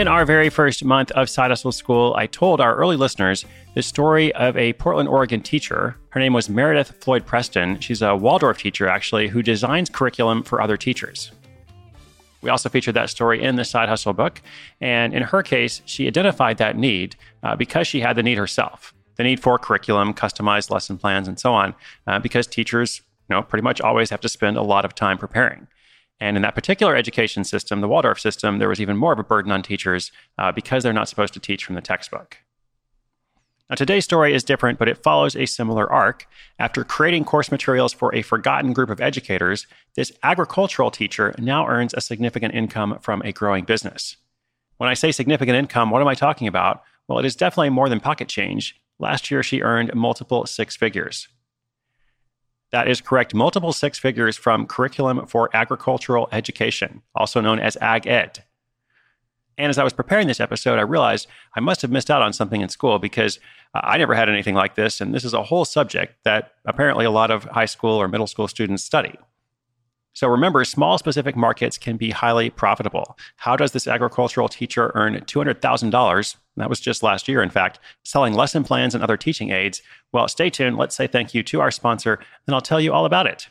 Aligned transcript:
In 0.00 0.08
our 0.08 0.24
very 0.24 0.48
first 0.48 0.82
month 0.82 1.10
of 1.10 1.28
Side 1.28 1.50
Hustle 1.50 1.72
School, 1.72 2.14
I 2.16 2.26
told 2.26 2.58
our 2.58 2.74
early 2.74 2.96
listeners 2.96 3.44
the 3.74 3.82
story 3.82 4.34
of 4.34 4.56
a 4.56 4.72
Portland, 4.72 5.10
Oregon 5.10 5.42
teacher. 5.42 5.94
Her 6.08 6.20
name 6.20 6.32
was 6.32 6.48
Meredith 6.48 7.04
Floyd 7.04 7.26
Preston. 7.26 7.78
She's 7.80 8.00
a 8.00 8.16
Waldorf 8.16 8.56
teacher, 8.56 8.88
actually, 8.88 9.28
who 9.28 9.42
designs 9.42 9.90
curriculum 9.90 10.42
for 10.42 10.62
other 10.62 10.78
teachers. 10.78 11.32
We 12.40 12.48
also 12.48 12.70
featured 12.70 12.94
that 12.94 13.10
story 13.10 13.42
in 13.42 13.56
the 13.56 13.64
Side 13.66 13.90
Hustle 13.90 14.14
book. 14.14 14.40
And 14.80 15.12
in 15.12 15.22
her 15.22 15.42
case, 15.42 15.82
she 15.84 16.06
identified 16.06 16.56
that 16.56 16.78
need 16.78 17.16
uh, 17.42 17.56
because 17.56 17.86
she 17.86 18.00
had 18.00 18.16
the 18.16 18.22
need 18.22 18.38
herself 18.38 18.94
the 19.16 19.24
need 19.24 19.40
for 19.40 19.58
curriculum, 19.58 20.14
customized 20.14 20.70
lesson 20.70 20.96
plans, 20.96 21.28
and 21.28 21.38
so 21.38 21.52
on, 21.52 21.74
uh, 22.06 22.18
because 22.18 22.46
teachers 22.46 23.02
you 23.28 23.36
know, 23.36 23.42
pretty 23.42 23.62
much 23.62 23.82
always 23.82 24.08
have 24.08 24.20
to 24.22 24.30
spend 24.30 24.56
a 24.56 24.62
lot 24.62 24.86
of 24.86 24.94
time 24.94 25.18
preparing. 25.18 25.66
And 26.20 26.36
in 26.36 26.42
that 26.42 26.54
particular 26.54 26.94
education 26.94 27.44
system, 27.44 27.80
the 27.80 27.88
Waldorf 27.88 28.20
system, 28.20 28.58
there 28.58 28.68
was 28.68 28.80
even 28.80 28.96
more 28.96 29.12
of 29.12 29.18
a 29.18 29.24
burden 29.24 29.50
on 29.50 29.62
teachers 29.62 30.12
uh, 30.38 30.52
because 30.52 30.82
they're 30.82 30.92
not 30.92 31.08
supposed 31.08 31.32
to 31.34 31.40
teach 31.40 31.64
from 31.64 31.74
the 31.74 31.80
textbook. 31.80 32.36
Now, 33.70 33.76
today's 33.76 34.04
story 34.04 34.34
is 34.34 34.42
different, 34.42 34.80
but 34.80 34.88
it 34.88 35.02
follows 35.02 35.36
a 35.36 35.46
similar 35.46 35.90
arc. 35.90 36.26
After 36.58 36.82
creating 36.82 37.24
course 37.24 37.52
materials 37.52 37.92
for 37.92 38.12
a 38.12 38.22
forgotten 38.22 38.72
group 38.72 38.90
of 38.90 39.00
educators, 39.00 39.66
this 39.94 40.10
agricultural 40.24 40.90
teacher 40.90 41.34
now 41.38 41.68
earns 41.68 41.94
a 41.94 42.00
significant 42.00 42.52
income 42.52 42.98
from 43.00 43.22
a 43.22 43.32
growing 43.32 43.64
business. 43.64 44.16
When 44.78 44.90
I 44.90 44.94
say 44.94 45.12
significant 45.12 45.56
income, 45.56 45.90
what 45.90 46.02
am 46.02 46.08
I 46.08 46.14
talking 46.14 46.48
about? 46.48 46.82
Well, 47.06 47.20
it 47.20 47.24
is 47.24 47.36
definitely 47.36 47.70
more 47.70 47.88
than 47.88 48.00
pocket 48.00 48.28
change. 48.28 48.74
Last 48.98 49.30
year, 49.30 49.42
she 49.42 49.62
earned 49.62 49.94
multiple 49.94 50.46
six 50.46 50.74
figures. 50.74 51.28
That 52.72 52.88
is 52.88 53.00
correct. 53.00 53.34
Multiple 53.34 53.72
six 53.72 53.98
figures 53.98 54.36
from 54.36 54.66
Curriculum 54.66 55.26
for 55.26 55.50
Agricultural 55.54 56.28
Education, 56.30 57.02
also 57.14 57.40
known 57.40 57.58
as 57.58 57.76
Ag 57.78 58.06
Ed. 58.06 58.44
And 59.58 59.68
as 59.68 59.76
I 59.76 59.84
was 59.84 59.92
preparing 59.92 60.26
this 60.26 60.40
episode, 60.40 60.78
I 60.78 60.82
realized 60.82 61.26
I 61.54 61.60
must 61.60 61.82
have 61.82 61.90
missed 61.90 62.10
out 62.10 62.22
on 62.22 62.32
something 62.32 62.60
in 62.62 62.68
school 62.68 62.98
because 62.98 63.38
uh, 63.74 63.80
I 63.82 63.98
never 63.98 64.14
had 64.14 64.28
anything 64.28 64.54
like 64.54 64.74
this. 64.74 65.00
And 65.00 65.12
this 65.12 65.24
is 65.24 65.34
a 65.34 65.42
whole 65.42 65.64
subject 65.64 66.14
that 66.24 66.52
apparently 66.64 67.04
a 67.04 67.10
lot 67.10 67.30
of 67.30 67.44
high 67.44 67.66
school 67.66 68.00
or 68.00 68.08
middle 68.08 68.26
school 68.26 68.48
students 68.48 68.84
study. 68.84 69.16
So 70.12 70.28
remember, 70.28 70.64
small 70.64 70.98
specific 70.98 71.36
markets 71.36 71.78
can 71.78 71.96
be 71.96 72.10
highly 72.10 72.50
profitable. 72.50 73.16
How 73.36 73.56
does 73.56 73.72
this 73.72 73.86
agricultural 73.86 74.48
teacher 74.48 74.90
earn 74.94 75.14
$200,000? 75.14 76.36
That 76.56 76.68
was 76.68 76.80
just 76.80 77.02
last 77.02 77.28
year, 77.28 77.42
in 77.42 77.50
fact, 77.50 77.78
selling 78.04 78.34
lesson 78.34 78.64
plans 78.64 78.94
and 78.94 79.04
other 79.04 79.16
teaching 79.16 79.50
aids. 79.50 79.82
Well, 80.12 80.26
stay 80.28 80.50
tuned. 80.50 80.76
Let's 80.76 80.96
say 80.96 81.06
thank 81.06 81.32
you 81.32 81.42
to 81.44 81.60
our 81.60 81.70
sponsor, 81.70 82.18
and 82.46 82.54
I'll 82.54 82.60
tell 82.60 82.80
you 82.80 82.92
all 82.92 83.06
about 83.06 83.26
it. 83.26 83.48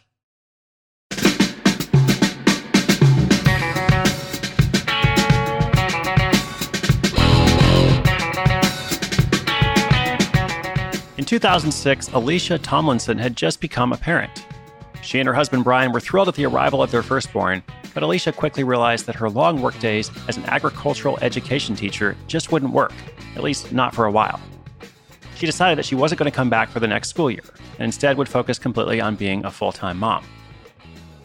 In 11.17 11.25
2006, 11.25 12.09
Alicia 12.09 12.57
Tomlinson 12.59 13.17
had 13.17 13.35
just 13.35 13.61
become 13.61 13.93
a 13.93 13.97
parent. 13.97 14.45
She 15.01 15.19
and 15.19 15.27
her 15.27 15.33
husband 15.33 15.63
Brian 15.63 15.91
were 15.91 15.99
thrilled 15.99 16.27
at 16.27 16.35
the 16.35 16.45
arrival 16.45 16.83
of 16.83 16.91
their 16.91 17.03
firstborn, 17.03 17.63
but 17.93 18.03
Alicia 18.03 18.31
quickly 18.31 18.63
realized 18.63 19.05
that 19.05 19.15
her 19.15 19.29
long 19.29 19.61
workdays 19.61 20.11
as 20.27 20.37
an 20.37 20.45
agricultural 20.45 21.17
education 21.21 21.75
teacher 21.75 22.15
just 22.27 22.51
wouldn't 22.51 22.73
work, 22.73 22.93
at 23.35 23.43
least 23.43 23.71
not 23.71 23.95
for 23.95 24.05
a 24.05 24.11
while. 24.11 24.39
She 25.35 25.45
decided 25.45 25.77
that 25.77 25.85
she 25.85 25.95
wasn't 25.95 26.19
going 26.19 26.29
to 26.29 26.35
come 26.35 26.49
back 26.49 26.69
for 26.69 26.79
the 26.79 26.87
next 26.87 27.09
school 27.09 27.31
year, 27.31 27.43
and 27.77 27.85
instead 27.85 28.17
would 28.17 28.27
focus 28.27 28.59
completely 28.59 28.99
on 28.99 29.15
being 29.15 29.45
a 29.45 29.51
full 29.51 29.71
time 29.71 29.97
mom. 29.97 30.25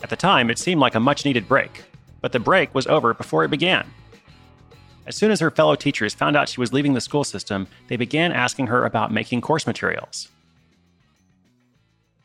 At 0.02 0.10
the 0.10 0.16
time, 0.16 0.50
it 0.50 0.58
seemed 0.58 0.80
like 0.80 0.94
a 0.94 1.00
much 1.00 1.24
needed 1.24 1.48
break, 1.48 1.82
but 2.20 2.32
the 2.32 2.38
break 2.38 2.74
was 2.74 2.86
over 2.86 3.12
before 3.12 3.44
it 3.44 3.50
began. 3.50 3.90
As 5.06 5.16
soon 5.16 5.30
as 5.30 5.40
her 5.40 5.50
fellow 5.50 5.74
teachers 5.74 6.14
found 6.14 6.36
out 6.36 6.48
she 6.48 6.60
was 6.60 6.72
leaving 6.72 6.94
the 6.94 7.00
school 7.00 7.24
system, 7.24 7.66
they 7.88 7.96
began 7.96 8.32
asking 8.32 8.68
her 8.68 8.84
about 8.84 9.12
making 9.12 9.40
course 9.40 9.66
materials. 9.66 10.28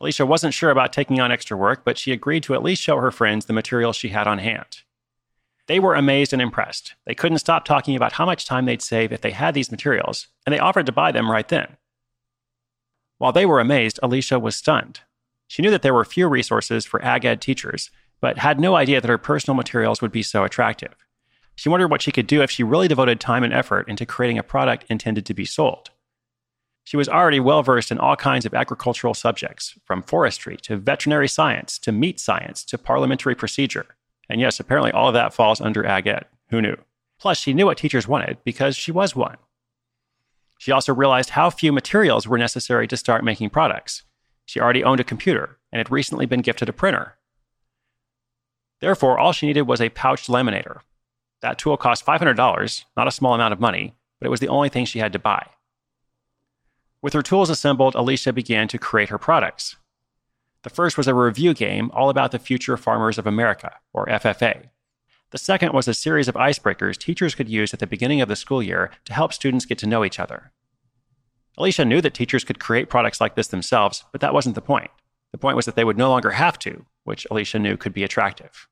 Alicia 0.02 0.26
wasn't 0.26 0.54
sure 0.54 0.70
about 0.70 0.94
taking 0.94 1.20
on 1.20 1.32
extra 1.32 1.58
work, 1.58 1.84
but 1.84 1.98
she 1.98 2.12
agreed 2.12 2.44
to 2.44 2.54
at 2.54 2.64
least 2.64 2.82
show 2.82 2.98
her 2.98 3.12
friends 3.12 3.46
the 3.46 3.54
material 3.54 3.92
she 3.92 4.10
had 4.10 4.28
on 4.28 4.38
hand. 4.38 4.84
They 5.68 5.80
were 5.80 5.94
amazed 5.94 6.34
and 6.34 6.42
impressed. 6.42 6.96
They 7.06 7.14
couldn't 7.14 7.40
stop 7.40 7.66
talking 7.66 7.96
about 7.96 8.14
how 8.14 8.26
much 8.26 8.46
time 8.46 8.66
they'd 8.66 8.82
save 8.82 9.12
if 9.12 9.22
they 9.22 9.32
had 9.32 9.54
these 9.54 9.72
materials, 9.72 10.28
and 10.46 10.54
they 10.54 10.60
offered 10.60 10.86
to 10.88 10.92
buy 10.92 11.12
them 11.12 11.30
right 11.30 11.48
then. 11.48 11.78
While 13.18 13.34
they 13.34 13.46
were 13.46 13.60
amazed, 13.60 14.00
Alicia 14.02 14.40
was 14.40 14.56
stunned. 14.56 15.02
She 15.48 15.62
knew 15.62 15.70
that 15.72 15.82
there 15.82 15.94
were 15.94 16.06
few 16.06 16.28
resources 16.28 16.86
for 16.86 17.04
ag 17.04 17.26
ed 17.26 17.42
teachers, 17.42 17.92
but 18.22 18.38
had 18.38 18.60
no 18.60 18.76
idea 18.76 19.02
that 19.02 19.10
her 19.10 19.18
personal 19.18 19.56
materials 19.56 20.02
would 20.02 20.12
be 20.12 20.24
so 20.24 20.44
attractive. 20.44 20.96
She 21.56 21.70
wondered 21.70 21.92
what 21.92 22.02
she 22.02 22.12
could 22.14 22.28
do 22.28 22.42
if 22.42 22.50
she 22.50 22.64
really 22.64 22.88
devoted 22.88 23.20
time 23.20 23.44
and 23.44 23.54
effort 23.54 23.90
into 23.90 24.06
creating 24.06 24.38
a 24.38 24.44
product 24.44 24.86
intended 24.90 25.26
to 25.26 25.34
be 25.34 25.46
sold. 25.46 25.90
She 26.90 26.98
was 26.98 27.08
already 27.08 27.40
well 27.40 27.62
versed 27.62 27.92
in 27.92 28.00
all 28.00 28.16
kinds 28.16 28.48
of 28.48 28.56
agricultural 28.56 29.14
subjects, 29.14 29.78
from 29.86 30.02
forestry 30.02 30.58
to 30.64 30.76
veterinary 30.76 31.28
science 31.28 31.78
to 31.78 31.92
meat 31.92 32.20
science 32.20 32.64
to 32.64 32.80
parliamentary 32.80 33.36
procedure. 33.36 33.86
And 34.28 34.42
yes, 34.42 34.60
apparently 34.60 34.92
all 34.92 35.10
of 35.10 35.14
that 35.14 35.32
falls 35.32 35.62
under 35.62 35.86
Ag 35.86 36.08
Ed. 36.08 36.26
Who 36.50 36.64
knew? 36.64 36.78
Plus, 37.20 37.38
she 37.38 37.54
knew 37.54 37.68
what 37.68 37.78
teachers 37.78 38.08
wanted 38.08 38.40
because 38.44 38.76
she 38.76 38.92
was 38.92 39.16
one. 39.16 39.38
She 40.58 40.72
also 40.72 40.92
realized 40.92 41.30
how 41.30 41.52
few 41.52 41.72
materials 41.72 42.28
were 42.28 42.40
necessary 42.40 42.88
to 42.88 42.98
start 42.98 43.24
making 43.24 43.52
products. 43.52 44.02
She 44.48 44.60
already 44.60 44.84
owned 44.84 45.00
a 45.00 45.04
computer 45.04 45.60
and 45.72 45.78
had 45.78 45.92
recently 45.92 46.26
been 46.26 46.42
gifted 46.42 46.70
a 46.70 46.74
printer. 46.74 47.18
Therefore, 48.82 49.20
all 49.20 49.32
she 49.32 49.46
needed 49.46 49.68
was 49.68 49.80
a 49.80 49.90
pouched 49.90 50.28
laminator. 50.28 50.80
That 51.44 51.60
tool 51.60 51.78
cost 51.78 52.04
$500, 52.04 52.86
not 52.98 53.08
a 53.08 53.12
small 53.12 53.36
amount 53.36 53.54
of 53.54 53.60
money, 53.60 53.94
but 54.20 54.26
it 54.26 54.32
was 54.32 54.40
the 54.40 54.48
only 54.48 54.70
thing 54.70 54.86
she 54.86 54.98
had 54.98 55.14
to 55.14 55.20
buy. 55.20 55.46
With 57.02 57.14
her 57.14 57.22
tools 57.22 57.50
assembled, 57.50 57.96
Alicia 57.96 58.34
began 58.34 58.68
to 58.68 58.78
create 58.78 59.10
her 59.10 59.18
products. 59.18 59.78
The 60.64 60.70
first 60.70 60.98
was 60.98 61.08
a 61.08 61.14
review 61.14 61.54
game 61.54 61.90
all 61.94 62.10
about 62.10 62.32
the 62.32 62.40
future 62.40 62.76
farmers 62.76 63.18
of 63.18 63.26
America, 63.26 63.76
or 63.94 64.06
FFA. 64.08 64.70
The 65.32 65.38
second 65.38 65.74
was 65.74 65.88
a 65.88 65.94
series 65.94 66.28
of 66.28 66.36
icebreakers 66.36 66.98
teachers 66.98 67.36
could 67.36 67.48
use 67.48 67.74
at 67.74 67.80
the 67.80 67.88
beginning 67.88 68.20
of 68.20 68.28
the 68.28 68.36
school 68.36 68.62
year 68.62 68.92
to 69.06 69.14
help 69.14 69.32
students 69.32 69.66
get 69.66 69.78
to 69.78 69.88
know 69.88 70.04
each 70.04 70.20
other. 70.20 70.52
Alicia 71.58 71.86
knew 71.86 72.02
that 72.02 72.14
teachers 72.14 72.44
could 72.44 72.60
create 72.60 72.90
products 72.90 73.22
like 73.22 73.36
this 73.36 73.48
themselves, 73.48 74.04
but 74.12 74.22
that 74.22 74.34
wasn't 74.34 74.56
the 74.56 74.62
point. 74.62 74.92
The 75.32 75.38
point 75.38 75.56
was 75.56 75.66
that 75.66 75.76
they 75.76 75.84
would 75.84 75.98
no 75.98 76.10
longer 76.10 76.32
have 76.32 76.58
to, 76.60 76.86
which 77.04 77.28
Alicia 77.30 77.60
knew 77.60 77.78
could 77.78 77.94
be 77.94 78.04
attractive. 78.04 78.68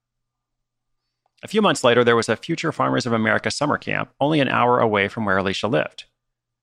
A 1.43 1.47
few 1.47 1.61
months 1.61 1.83
later, 1.83 2.03
there 2.03 2.15
was 2.15 2.29
a 2.29 2.35
Future 2.35 2.71
Farmers 2.71 3.05
of 3.05 3.13
America 3.13 3.51
summer 3.51 3.77
camp 3.77 4.09
only 4.19 4.39
an 4.39 4.49
hour 4.49 4.79
away 4.79 5.07
from 5.07 5.25
where 5.25 5.37
Alicia 5.37 5.67
lived. 5.67 6.05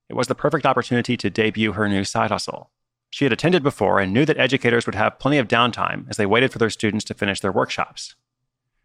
It 0.09 0.15
was 0.15 0.27
the 0.27 0.35
perfect 0.35 0.65
opportunity 0.65 1.17
to 1.17 1.29
debut 1.29 1.73
her 1.73 1.89
new 1.89 2.03
side 2.03 2.31
hustle. 2.31 2.71
She 3.09 3.25
had 3.25 3.31
attended 3.31 3.63
before 3.63 3.99
and 3.99 4.13
knew 4.13 4.25
that 4.25 4.37
educators 4.37 4.85
would 4.85 4.95
have 4.95 5.19
plenty 5.19 5.37
of 5.37 5.47
downtime 5.47 6.05
as 6.09 6.17
they 6.17 6.25
waited 6.25 6.51
for 6.51 6.59
their 6.59 6.69
students 6.69 7.05
to 7.05 7.13
finish 7.13 7.39
their 7.39 7.51
workshops. 7.51 8.15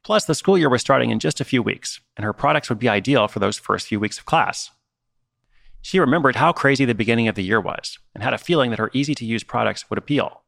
Plus, 0.02 0.24
the 0.24 0.34
school 0.34 0.56
year 0.56 0.70
was 0.70 0.80
starting 0.80 1.10
in 1.10 1.18
just 1.18 1.40
a 1.40 1.44
few 1.44 1.62
weeks, 1.62 2.00
and 2.16 2.24
her 2.24 2.32
products 2.32 2.68
would 2.68 2.78
be 2.78 2.88
ideal 2.88 3.28
for 3.28 3.38
those 3.38 3.58
first 3.58 3.86
few 3.86 4.00
weeks 4.00 4.18
of 4.18 4.24
class. 4.24 4.70
She 5.82 5.98
remembered 5.98 6.36
how 6.36 6.52
crazy 6.52 6.84
the 6.84 6.94
beginning 6.94 7.28
of 7.28 7.34
the 7.34 7.44
year 7.44 7.60
was 7.60 7.98
and 8.14 8.22
had 8.22 8.34
a 8.34 8.38
feeling 8.38 8.70
that 8.70 8.78
her 8.78 8.90
easy 8.92 9.14
to 9.14 9.24
use 9.24 9.44
products 9.44 9.88
would 9.90 9.98
appeal. 9.98 10.42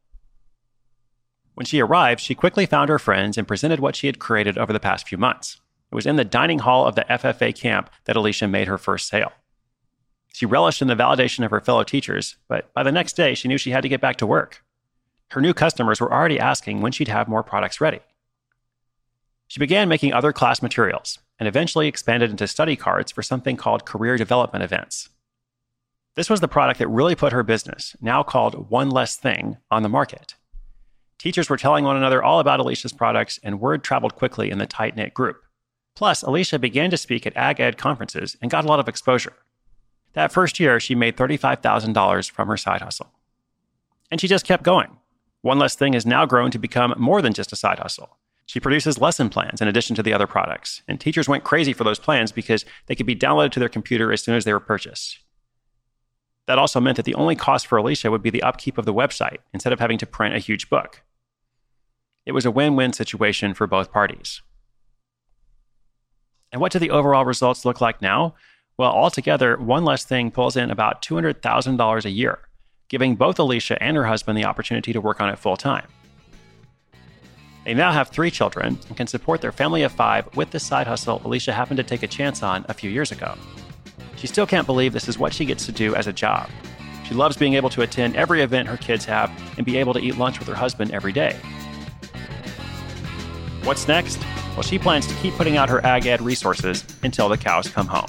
When 1.55 1.65
she 1.65 1.81
arrived, 1.81 2.19
she 2.19 2.35
quickly 2.35 2.65
found 2.65 2.89
her 2.89 2.99
friends 2.99 3.37
and 3.37 3.47
presented 3.47 3.79
what 3.79 3.95
she 3.95 4.07
had 4.07 4.17
created 4.17 4.57
over 4.57 4.73
the 4.73 4.79
past 4.79 5.07
few 5.07 5.17
months. 5.17 5.59
It 5.91 5.95
was 5.95 6.05
in 6.07 6.15
the 6.15 6.25
dining 6.25 6.59
hall 6.59 6.87
of 6.87 6.95
the 6.95 7.05
FFA 7.09 7.55
camp 7.55 7.89
that 8.05 8.15
Alicia 8.15 8.47
made 8.47 8.67
her 8.67 8.79
first 8.79 9.07
sale. 9.07 9.31
She 10.33 10.47
relished 10.47 10.81
in 10.81 10.87
the 10.87 10.95
validation 10.95 11.45
of 11.45 11.51
her 11.51 11.61
fellow 11.61 11.83
teachers, 11.83 12.37
but 12.47 12.73
by 12.73 12.81
the 12.81 12.91
next 12.91 13.13
day, 13.13 13.35
she 13.35 13.47
knew 13.47 13.59
she 13.59 13.69
had 13.69 13.83
to 13.83 13.89
get 13.89 14.01
back 14.01 14.17
to 14.17 14.25
work. 14.25 14.63
Her 15.29 15.39
new 15.41 15.53
customers 15.53 16.01
were 16.01 16.11
already 16.11 16.39
asking 16.39 16.81
when 16.81 16.91
she'd 16.91 17.07
have 17.07 17.27
more 17.27 17.43
products 17.43 17.79
ready. 17.79 17.99
She 19.47 19.59
began 19.59 19.87
making 19.87 20.11
other 20.11 20.33
class 20.33 20.63
materials 20.63 21.19
and 21.37 21.47
eventually 21.47 21.87
expanded 21.87 22.31
into 22.31 22.47
study 22.47 22.75
cards 22.75 23.11
for 23.11 23.21
something 23.21 23.55
called 23.55 23.85
career 23.85 24.17
development 24.17 24.63
events. 24.63 25.09
This 26.15 26.31
was 26.31 26.39
the 26.39 26.47
product 26.47 26.79
that 26.79 26.87
really 26.87 27.15
put 27.15 27.31
her 27.31 27.43
business, 27.43 27.95
now 28.01 28.23
called 28.23 28.71
One 28.71 28.89
Less 28.89 29.15
Thing, 29.15 29.57
on 29.69 29.83
the 29.83 29.89
market. 29.89 30.35
Teachers 31.19 31.49
were 31.49 31.57
telling 31.57 31.85
one 31.85 31.95
another 31.95 32.23
all 32.23 32.39
about 32.39 32.59
Alicia's 32.59 32.93
products, 32.93 33.39
and 33.43 33.59
word 33.59 33.83
traveled 33.83 34.15
quickly 34.15 34.49
in 34.49 34.57
the 34.57 34.65
tight 34.65 34.95
knit 34.95 35.13
group. 35.13 35.43
Plus, 35.95 36.23
Alicia 36.23 36.57
began 36.57 36.89
to 36.89 36.97
speak 36.97 37.27
at 37.27 37.37
Ag 37.37 37.59
Ed 37.59 37.77
conferences 37.77 38.35
and 38.41 38.49
got 38.49 38.65
a 38.65 38.67
lot 38.67 38.79
of 38.79 38.87
exposure. 38.87 39.33
That 40.13 40.31
first 40.31 40.59
year, 40.59 40.79
she 40.79 40.95
made 40.95 41.17
$35,000 41.17 42.31
from 42.31 42.47
her 42.47 42.57
side 42.57 42.81
hustle. 42.81 43.11
And 44.11 44.21
she 44.21 44.27
just 44.27 44.45
kept 44.45 44.63
going. 44.63 44.97
One 45.41 45.59
Less 45.59 45.75
Thing 45.75 45.93
has 45.93 46.05
now 46.05 46.25
grown 46.25 46.51
to 46.51 46.59
become 46.59 46.93
more 46.97 47.21
than 47.21 47.33
just 47.33 47.51
a 47.51 47.55
side 47.55 47.79
hustle. 47.79 48.17
She 48.45 48.59
produces 48.59 48.99
lesson 48.99 49.29
plans 49.29 49.61
in 49.61 49.67
addition 49.67 49.95
to 49.95 50.03
the 50.03 50.13
other 50.13 50.27
products, 50.27 50.83
and 50.87 50.99
teachers 50.99 51.29
went 51.29 51.43
crazy 51.43 51.73
for 51.73 51.83
those 51.83 51.99
plans 51.99 52.31
because 52.31 52.65
they 52.87 52.95
could 52.95 53.05
be 53.05 53.15
downloaded 53.15 53.51
to 53.51 53.59
their 53.59 53.69
computer 53.69 54.11
as 54.11 54.21
soon 54.21 54.35
as 54.35 54.45
they 54.45 54.53
were 54.53 54.59
purchased. 54.59 55.19
That 56.45 56.59
also 56.59 56.81
meant 56.81 56.97
that 56.97 57.05
the 57.05 57.15
only 57.15 57.35
cost 57.35 57.67
for 57.67 57.77
Alicia 57.77 58.11
would 58.11 58.21
be 58.21 58.29
the 58.29 58.43
upkeep 58.43 58.77
of 58.77 58.85
the 58.85 58.93
website 58.93 59.37
instead 59.53 59.71
of 59.71 59.79
having 59.79 59.97
to 59.99 60.05
print 60.05 60.35
a 60.35 60.39
huge 60.39 60.69
book. 60.69 61.01
It 62.25 62.33
was 62.33 62.45
a 62.45 62.51
win 62.51 62.75
win 62.75 62.93
situation 62.93 63.53
for 63.53 63.65
both 63.65 63.91
parties. 63.91 64.41
And 66.51 66.61
what 66.61 66.71
do 66.71 66.79
the 66.79 66.91
overall 66.91 67.25
results 67.25 67.65
look 67.65 67.81
like 67.81 68.01
now? 68.01 68.35
Well, 68.77 68.91
altogether, 68.91 69.55
One 69.57 69.85
Less 69.85 70.03
Thing 70.03 70.31
pulls 70.31 70.57
in 70.57 70.71
about 70.71 71.03
$200,000 71.03 72.05
a 72.05 72.09
year, 72.09 72.39
giving 72.89 73.15
both 73.15 73.37
Alicia 73.37 73.81
and 73.81 73.95
her 73.95 74.05
husband 74.05 74.37
the 74.37 74.45
opportunity 74.45 74.91
to 74.93 75.01
work 75.01 75.21
on 75.21 75.29
it 75.29 75.37
full 75.37 75.57
time. 75.57 75.87
They 77.65 77.75
now 77.75 77.91
have 77.91 78.09
three 78.09 78.31
children 78.31 78.79
and 78.87 78.97
can 78.97 79.07
support 79.07 79.41
their 79.41 79.51
family 79.51 79.83
of 79.83 79.91
five 79.91 80.27
with 80.35 80.49
the 80.49 80.59
side 80.59 80.87
hustle 80.87 81.21
Alicia 81.23 81.53
happened 81.53 81.77
to 81.77 81.83
take 81.83 82.03
a 82.03 82.07
chance 82.07 82.41
on 82.41 82.65
a 82.67 82.73
few 82.73 82.89
years 82.89 83.11
ago. 83.11 83.35
She 84.17 84.27
still 84.27 84.47
can't 84.47 84.65
believe 84.65 84.91
this 84.91 85.07
is 85.07 85.19
what 85.19 85.33
she 85.33 85.45
gets 85.45 85.65
to 85.67 85.71
do 85.71 85.95
as 85.95 86.07
a 86.07 86.13
job. 86.13 86.49
She 87.05 87.13
loves 87.13 87.37
being 87.37 87.53
able 87.53 87.69
to 87.69 87.83
attend 87.83 88.15
every 88.15 88.41
event 88.41 88.67
her 88.67 88.77
kids 88.77 89.05
have 89.05 89.31
and 89.57 89.65
be 89.65 89.77
able 89.77 89.93
to 89.93 89.99
eat 89.99 90.17
lunch 90.17 90.39
with 90.39 90.47
her 90.47 90.55
husband 90.55 90.91
every 90.91 91.13
day. 91.13 91.37
What's 93.63 93.87
next? 93.87 94.19
Well, 94.55 94.63
she 94.63 94.79
plans 94.79 95.07
to 95.07 95.13
keep 95.15 95.35
putting 95.35 95.57
out 95.57 95.69
her 95.69 95.85
ag 95.85 96.05
ed 96.05 96.21
resources 96.21 96.83
until 97.03 97.29
the 97.29 97.37
cows 97.37 97.69
come 97.69 97.87
home. 97.87 98.07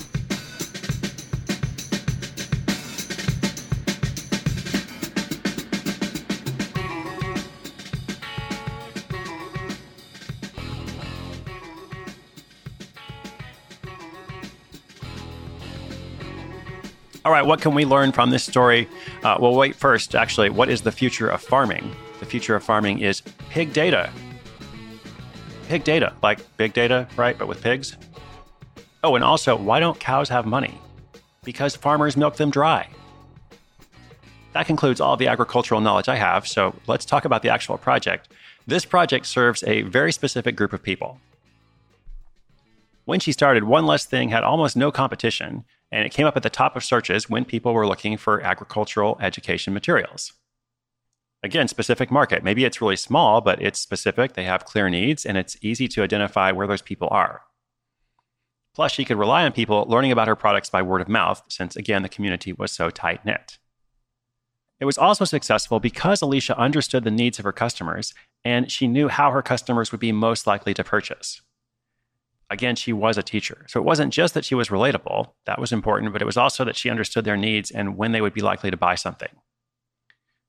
All 17.25 17.32
right, 17.32 17.47
what 17.47 17.62
can 17.62 17.73
we 17.75 17.87
learn 17.87 18.12
from 18.12 18.29
this 18.29 18.44
story? 18.44 18.87
Uh, 19.23 19.38
well, 19.41 19.55
wait 19.55 19.75
first, 19.75 20.15
actually, 20.15 20.50
what 20.50 20.69
is 20.69 20.82
the 20.82 20.93
future 20.93 21.26
of 21.26 21.41
farming? 21.41 21.91
The 22.21 22.26
future 22.26 22.55
of 22.55 22.62
farming 22.62 22.99
is 22.99 23.23
pig 23.49 23.73
data. 23.73 24.11
Pig 25.67 25.85
data, 25.85 26.12
like 26.23 26.41
big 26.59 26.75
data, 26.75 27.09
right? 27.17 27.38
But 27.38 27.49
with 27.49 27.62
pigs. 27.62 27.97
Oh, 29.03 29.15
and 29.15 29.25
also, 29.25 29.56
why 29.56 29.81
don't 29.81 29.99
cows 29.99 30.29
have 30.29 30.44
money? 30.44 30.79
Because 31.44 31.75
farmers 31.75 32.15
milk 32.15 32.37
them 32.37 32.50
dry. 32.50 32.88
That 34.53 34.67
concludes 34.67 35.00
all 35.00 35.17
the 35.17 35.29
agricultural 35.29 35.81
knowledge 35.81 36.11
I 36.11 36.17
have, 36.17 36.47
so 36.47 36.75
let's 36.87 37.06
talk 37.06 37.25
about 37.25 37.41
the 37.41 37.49
actual 37.49 37.79
project. 37.79 38.29
This 38.67 38.85
project 38.85 39.25
serves 39.25 39.65
a 39.65 39.81
very 39.82 40.12
specific 40.12 40.56
group 40.56 40.75
of 40.75 40.82
people. 40.82 41.19
When 43.04 43.20
she 43.20 43.32
started, 43.32 43.64
One 43.64 43.84
Less 43.84 44.06
Thing 44.06 44.30
had 44.30 44.44
almost 44.44 44.76
no 44.76 44.90
competition, 44.90 45.64
and 45.92 46.06
it 46.06 46.12
came 46.12 46.26
up 46.26 46.36
at 46.36 46.42
the 46.42 46.50
top 46.50 46.74
of 46.74 46.84
searches 46.84 47.28
when 47.28 47.44
people 47.44 47.74
were 47.74 47.86
looking 47.86 48.16
for 48.16 48.40
agricultural 48.40 49.18
education 49.20 49.74
materials. 49.74 50.32
Again, 51.42 51.68
specific 51.68 52.10
market. 52.10 52.42
Maybe 52.42 52.64
it's 52.64 52.80
really 52.80 52.96
small, 52.96 53.42
but 53.42 53.60
it's 53.60 53.78
specific. 53.78 54.32
They 54.32 54.44
have 54.44 54.64
clear 54.64 54.88
needs, 54.88 55.26
and 55.26 55.36
it's 55.36 55.58
easy 55.60 55.86
to 55.88 56.02
identify 56.02 56.50
where 56.50 56.66
those 56.66 56.80
people 56.80 57.08
are. 57.10 57.42
Plus, 58.74 58.92
she 58.92 59.04
could 59.04 59.18
rely 59.18 59.44
on 59.44 59.52
people 59.52 59.84
learning 59.86 60.10
about 60.10 60.26
her 60.26 60.34
products 60.34 60.70
by 60.70 60.80
word 60.80 61.02
of 61.02 61.08
mouth, 61.08 61.42
since 61.48 61.76
again, 61.76 62.02
the 62.02 62.08
community 62.08 62.54
was 62.54 62.72
so 62.72 62.88
tight 62.88 63.22
knit. 63.24 63.58
It 64.80 64.86
was 64.86 64.98
also 64.98 65.26
successful 65.26 65.78
because 65.78 66.22
Alicia 66.22 66.58
understood 66.58 67.04
the 67.04 67.10
needs 67.10 67.38
of 67.38 67.44
her 67.44 67.52
customers 67.52 68.12
and 68.44 68.72
she 68.72 68.88
knew 68.88 69.08
how 69.08 69.30
her 69.30 69.42
customers 69.42 69.92
would 69.92 70.00
be 70.00 70.10
most 70.10 70.46
likely 70.46 70.74
to 70.74 70.82
purchase 70.82 71.40
again, 72.54 72.76
she 72.76 72.92
was 72.92 73.18
a 73.18 73.22
teacher. 73.22 73.66
So 73.68 73.80
it 73.80 73.84
wasn't 73.84 74.12
just 74.12 74.32
that 74.34 74.44
she 74.44 74.54
was 74.54 74.68
relatable, 74.68 75.32
that 75.44 75.60
was 75.60 75.72
important, 75.72 76.12
but 76.12 76.22
it 76.22 76.24
was 76.24 76.36
also 76.36 76.64
that 76.64 76.76
she 76.76 76.88
understood 76.88 77.24
their 77.24 77.36
needs 77.36 77.70
and 77.70 77.96
when 77.96 78.12
they 78.12 78.20
would 78.20 78.32
be 78.32 78.40
likely 78.40 78.70
to 78.70 78.76
buy 78.76 78.94
something. 78.94 79.28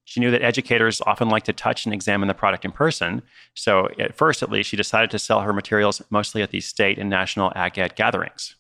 She 0.06 0.20
knew 0.20 0.30
that 0.32 0.44
educators 0.44 1.02
often 1.02 1.30
like 1.30 1.44
to 1.46 1.54
touch 1.54 1.86
and 1.86 1.94
examine 1.94 2.28
the 2.28 2.36
product 2.36 2.64
in 2.64 2.72
person. 2.72 3.24
So, 3.56 3.90
at 4.00 4.16
first, 4.16 4.44
at 4.44 4.52
least, 4.52 4.70
she 4.70 4.78
decided 4.78 5.10
to 5.12 5.20
sell 5.20 5.42
her 5.42 5.52
materials 5.52 6.02
mostly 6.12 6.44
at 6.44 6.52
these 6.52 6.68
state 6.68 7.00
and 7.00 7.10
national 7.10 7.52
ag 7.56 7.80
ed 7.80 7.96
gatherings. 7.96 8.56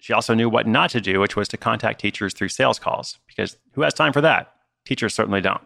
She 0.00 0.12
also 0.12 0.34
knew 0.34 0.48
what 0.48 0.66
not 0.66 0.90
to 0.90 1.00
do, 1.00 1.20
which 1.20 1.36
was 1.36 1.46
to 1.48 1.56
contact 1.56 2.00
teachers 2.00 2.34
through 2.34 2.48
sales 2.48 2.80
calls, 2.80 3.18
because 3.28 3.58
who 3.74 3.82
has 3.82 3.94
time 3.94 4.12
for 4.12 4.22
that? 4.22 4.52
Teachers 4.84 5.14
certainly 5.14 5.40
don't. 5.40 5.62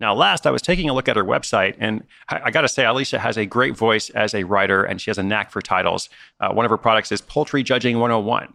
Now, 0.00 0.14
last, 0.14 0.46
I 0.46 0.52
was 0.52 0.62
taking 0.62 0.88
a 0.88 0.94
look 0.94 1.08
at 1.08 1.16
her 1.16 1.24
website, 1.24 1.74
and 1.78 2.04
I, 2.28 2.40
I 2.44 2.50
got 2.50 2.60
to 2.60 2.68
say, 2.68 2.84
Alicia 2.84 3.18
has 3.18 3.36
a 3.36 3.44
great 3.44 3.76
voice 3.76 4.10
as 4.10 4.32
a 4.32 4.44
writer, 4.44 4.84
and 4.84 5.00
she 5.00 5.10
has 5.10 5.18
a 5.18 5.22
knack 5.22 5.50
for 5.50 5.60
titles. 5.60 6.08
Uh, 6.38 6.52
one 6.52 6.64
of 6.64 6.70
her 6.70 6.76
products 6.76 7.10
is 7.10 7.20
Poultry 7.20 7.64
Judging 7.64 7.98
101. 7.98 8.54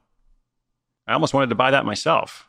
I 1.05 1.13
almost 1.13 1.33
wanted 1.33 1.49
to 1.49 1.55
buy 1.55 1.71
that 1.71 1.85
myself, 1.85 2.47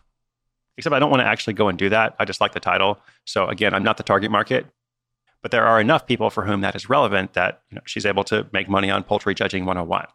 except 0.76 0.94
I 0.94 1.00
don't 1.00 1.11
want 1.11 1.23
to 1.23 1.26
actually 1.26 1.55
go 1.55 1.69
and 1.69 1.76
do 1.76 1.88
that. 1.88 2.14
I 2.20 2.25
just 2.25 2.41
like 2.41 2.52
the 2.52 2.61
title. 2.61 3.00
So, 3.25 3.49
again, 3.49 3.75
I'm 3.75 3.82
not 3.82 3.96
the 3.96 4.05
target 4.05 4.31
market, 4.31 4.67
but 5.43 5.50
there 5.50 5.67
are 5.67 5.81
enough 5.81 6.06
people 6.06 6.31
for 6.31 6.44
whom 6.44 6.61
that 6.61 6.76
is 6.76 6.88
relevant 6.88 7.32
that 7.32 7.62
you 7.70 7.76
know, 7.76 7.82
she's 7.87 8.06
able 8.06 8.23
to 8.25 8.47
make 8.52 8.69
money 8.69 8.90
on 8.90 9.02
Poultry 9.02 9.35
Judging 9.35 9.64
101. 9.64 10.06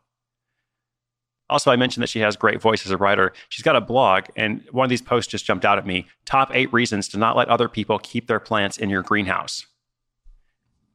Also, 1.50 1.72
I 1.72 1.76
mentioned 1.76 2.04
that 2.04 2.10
she 2.10 2.20
has 2.20 2.36
great 2.36 2.62
voice 2.62 2.86
as 2.86 2.92
a 2.92 2.98
writer. 2.98 3.34
She's 3.50 3.64
got 3.64 3.76
a 3.76 3.82
blog, 3.82 4.26
and 4.36 4.64
one 4.72 4.86
of 4.86 4.90
these 4.90 5.02
posts 5.02 5.32
just 5.32 5.46
jumped 5.46 5.66
out 5.66 5.80
at 5.80 5.86
me 5.86 6.06
top 6.26 6.52
eight 6.54 6.72
reasons 6.72 7.08
to 7.10 7.18
not 7.18 7.36
let 7.36 7.48
other 7.50 7.68
people 7.68 7.98
keep 8.00 8.28
their 8.28 8.40
plants 8.40 8.78
in 8.78 8.90
your 8.90 9.02
greenhouse. 9.02 9.66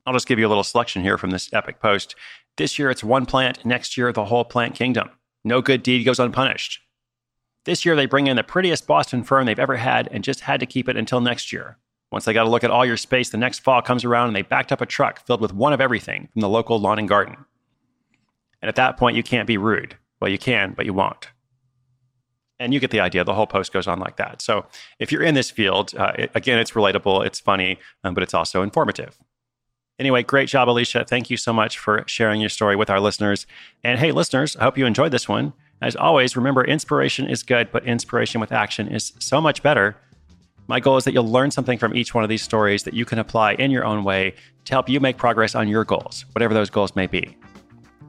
I'll 0.06 0.12
just 0.12 0.28
give 0.28 0.38
you 0.38 0.46
a 0.46 0.48
little 0.48 0.64
selection 0.64 1.02
here 1.02 1.18
from 1.18 1.30
this 1.30 1.52
epic 1.52 1.80
post. 1.80 2.14
This 2.56 2.78
year 2.78 2.90
it's 2.90 3.02
one 3.02 3.26
plant, 3.26 3.64
next 3.64 3.96
year 3.96 4.12
the 4.12 4.26
whole 4.26 4.44
plant 4.44 4.74
kingdom. 4.74 5.10
No 5.42 5.60
good 5.60 5.82
deed 5.82 6.04
goes 6.04 6.20
unpunished. 6.20 6.80
This 7.64 7.84
year 7.84 7.96
they 7.96 8.06
bring 8.06 8.26
in 8.26 8.36
the 8.36 8.44
prettiest 8.44 8.86
Boston 8.86 9.24
fern 9.24 9.46
they've 9.46 9.58
ever 9.58 9.76
had 9.76 10.08
and 10.12 10.22
just 10.22 10.40
had 10.40 10.60
to 10.60 10.66
keep 10.66 10.88
it 10.88 10.96
until 10.96 11.20
next 11.20 11.52
year. 11.52 11.78
Once 12.12 12.26
they 12.26 12.32
got 12.32 12.46
a 12.46 12.50
look 12.50 12.62
at 12.62 12.70
all 12.70 12.84
your 12.84 12.98
space, 12.98 13.30
the 13.30 13.38
next 13.38 13.60
fall 13.60 13.82
comes 13.82 14.04
around 14.04 14.28
and 14.28 14.36
they 14.36 14.42
backed 14.42 14.70
up 14.70 14.80
a 14.80 14.86
truck 14.86 15.24
filled 15.26 15.40
with 15.40 15.52
one 15.52 15.72
of 15.72 15.80
everything 15.80 16.28
from 16.32 16.42
the 16.42 16.48
local 16.48 16.78
lawn 16.78 16.98
and 16.98 17.08
garden. 17.08 17.36
And 18.62 18.68
at 18.68 18.76
that 18.76 18.96
point, 18.96 19.16
you 19.16 19.22
can't 19.22 19.46
be 19.46 19.56
rude. 19.56 19.96
Well, 20.24 20.32
you 20.32 20.38
can, 20.38 20.72
but 20.72 20.86
you 20.86 20.94
won't. 20.94 21.28
And 22.58 22.72
you 22.72 22.80
get 22.80 22.90
the 22.90 23.00
idea. 23.00 23.24
The 23.24 23.34
whole 23.34 23.46
post 23.46 23.74
goes 23.74 23.86
on 23.86 23.98
like 23.98 24.16
that. 24.16 24.40
So 24.40 24.64
if 24.98 25.12
you're 25.12 25.22
in 25.22 25.34
this 25.34 25.50
field, 25.50 25.94
uh, 25.94 26.12
it, 26.18 26.30
again, 26.34 26.58
it's 26.58 26.70
relatable, 26.70 27.26
it's 27.26 27.40
funny, 27.40 27.78
um, 28.02 28.14
but 28.14 28.22
it's 28.22 28.32
also 28.32 28.62
informative. 28.62 29.18
Anyway, 29.98 30.22
great 30.22 30.48
job, 30.48 30.70
Alicia. 30.70 31.04
Thank 31.06 31.28
you 31.28 31.36
so 31.36 31.52
much 31.52 31.76
for 31.78 32.04
sharing 32.06 32.40
your 32.40 32.48
story 32.48 32.74
with 32.74 32.88
our 32.88 33.00
listeners. 33.00 33.46
And 33.82 33.98
hey, 33.98 34.12
listeners, 34.12 34.56
I 34.56 34.62
hope 34.62 34.78
you 34.78 34.86
enjoyed 34.86 35.12
this 35.12 35.28
one. 35.28 35.52
As 35.82 35.94
always, 35.94 36.38
remember 36.38 36.64
inspiration 36.64 37.28
is 37.28 37.42
good, 37.42 37.70
but 37.70 37.84
inspiration 37.84 38.40
with 38.40 38.50
action 38.50 38.88
is 38.88 39.12
so 39.18 39.42
much 39.42 39.62
better. 39.62 39.94
My 40.68 40.80
goal 40.80 40.96
is 40.96 41.04
that 41.04 41.12
you'll 41.12 41.30
learn 41.30 41.50
something 41.50 41.76
from 41.76 41.94
each 41.94 42.14
one 42.14 42.24
of 42.24 42.30
these 42.30 42.40
stories 42.40 42.84
that 42.84 42.94
you 42.94 43.04
can 43.04 43.18
apply 43.18 43.56
in 43.56 43.70
your 43.70 43.84
own 43.84 44.04
way 44.04 44.36
to 44.64 44.72
help 44.72 44.88
you 44.88 45.00
make 45.00 45.18
progress 45.18 45.54
on 45.54 45.68
your 45.68 45.84
goals, 45.84 46.24
whatever 46.32 46.54
those 46.54 46.70
goals 46.70 46.96
may 46.96 47.06
be. 47.06 47.36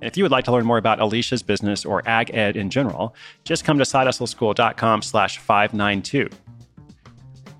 And 0.01 0.03
if 0.03 0.17
you 0.17 0.23
would 0.23 0.31
like 0.31 0.45
to 0.45 0.51
learn 0.51 0.65
more 0.65 0.77
about 0.77 0.99
Alicia's 0.99 1.43
business 1.43 1.85
or 1.85 2.07
ag 2.07 2.31
ed 2.33 2.55
in 2.55 2.69
general, 2.69 3.15
just 3.43 3.63
come 3.63 3.77
to 3.77 3.83
sidehustleschool.com 3.83 5.01
slash 5.01 5.37
592. 5.37 6.29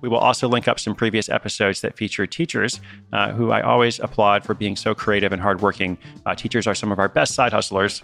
We 0.02 0.08
will 0.08 0.18
also 0.18 0.46
link 0.46 0.68
up 0.68 0.78
some 0.78 0.94
previous 0.94 1.28
episodes 1.28 1.80
that 1.80 1.96
feature 1.96 2.26
teachers 2.26 2.80
uh, 3.12 3.32
who 3.32 3.50
I 3.50 3.62
always 3.62 3.98
applaud 3.98 4.44
for 4.44 4.54
being 4.54 4.76
so 4.76 4.94
creative 4.94 5.32
and 5.32 5.40
hardworking. 5.40 5.98
Uh, 6.24 6.34
teachers 6.34 6.66
are 6.66 6.74
some 6.74 6.92
of 6.92 6.98
our 6.98 7.08
best 7.08 7.34
side 7.34 7.52
hustlers. 7.52 8.02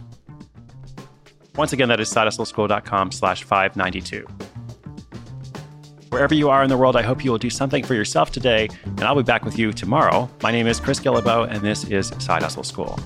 Once 1.57 1.73
again, 1.73 1.89
that 1.89 2.01
is 2.01 2.11
sidehustleschool.com 2.11 3.13
slash 3.13 3.45
592. 3.45 4.27
Wherever 6.09 6.35
you 6.35 6.51
are 6.51 6.63
in 6.63 6.69
the 6.69 6.77
world, 6.77 6.97
I 6.97 7.03
hope 7.03 7.25
you 7.25 7.31
will 7.31 7.39
do 7.39 7.51
something 7.51 7.85
for 7.85 7.95
yourself 7.95 8.31
today, 8.33 8.69
and 8.85 9.03
I'll 9.03 9.15
be 9.15 9.23
back 9.23 9.45
with 9.45 9.59
you 9.59 9.73
tomorrow. 9.73 10.29
My 10.43 10.51
name 10.51 10.67
is 10.67 10.79
Chris 10.79 11.01
Guillebeau, 11.01 11.51
and 11.51 11.61
this 11.63 11.85
is 11.85 12.09
Side 12.19 12.43
Hustle 12.43 12.65
School. 12.65 12.99